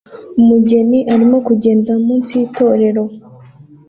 Umugeni 0.39 0.99
arimo 1.13 1.37
kugenda 1.47 1.91
munsi 2.05 2.31
y'itorero 2.39 3.03